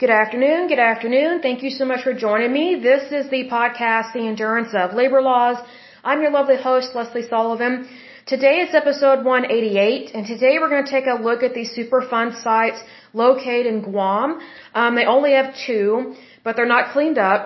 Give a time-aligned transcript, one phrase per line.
[0.00, 0.68] Good afternoon.
[0.68, 1.42] Good afternoon.
[1.42, 2.66] Thank you so much for joining me.
[2.82, 5.58] This is the podcast, The Endurance of Labor Laws.
[6.02, 7.86] I'm your lovely host, Lesley Sullivan.
[8.24, 12.42] Today is episode 188, and today we're going to take a look at these Superfund
[12.42, 12.80] sites
[13.12, 14.40] located in Guam.
[14.74, 16.14] Um, they only have two,
[16.44, 17.42] but they're not cleaned up.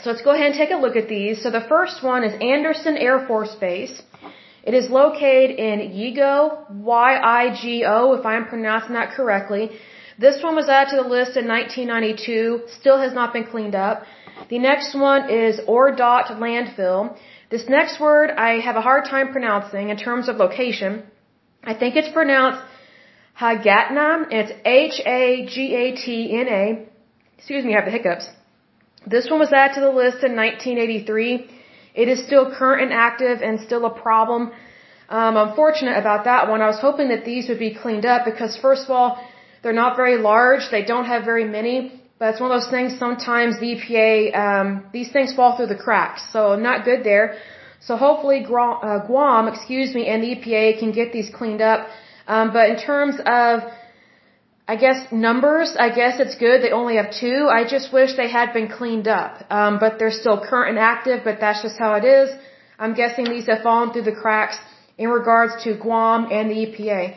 [0.00, 1.42] So let's go ahead and take a look at these.
[1.42, 4.00] So the first one is Andersen Air Force Base.
[4.62, 9.72] It is located in Yigo, Y-I-G-O, if I am pronouncing that correctly.
[10.18, 14.04] This one was added to the list in 1992, still has not been cleaned up.
[14.48, 17.16] The next one is Ordot Landfill.
[17.50, 21.02] This next word I have a hard time pronouncing in terms of location.
[21.64, 22.62] I think it's pronounced
[23.40, 24.26] Hagatna.
[24.30, 25.46] It's H-A-G-A-T-N-A.
[27.38, 28.28] Excuse me, I have the hiccups.
[29.06, 31.46] This one was added to the list in 1983.
[31.94, 34.52] It is still current and active and still a problem.
[35.08, 36.62] Um, I'm fortunate about that one.
[36.62, 39.18] I was hoping that these would be cleaned up because first of all,
[39.64, 40.70] they're not very large.
[40.70, 41.78] They don't have very many.
[42.18, 42.96] But it's one of those things.
[43.06, 44.12] Sometimes the EPA,
[44.44, 46.22] um, these things fall through the cracks.
[46.32, 47.26] So not good there.
[47.86, 51.88] So hopefully Guam, uh, Guam, excuse me, and the EPA can get these cleaned up.
[52.26, 53.62] Um, but in terms of
[54.66, 56.62] I guess numbers, I guess it's good.
[56.62, 57.48] They only have two.
[57.58, 59.44] I just wish they had been cleaned up.
[59.50, 62.30] Um, but they're still current and active, but that's just how it is.
[62.78, 64.56] I'm guessing these have fallen through the cracks
[64.96, 67.16] in regards to Guam and the EPA.